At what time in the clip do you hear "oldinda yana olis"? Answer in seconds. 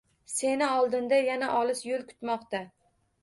0.77-1.83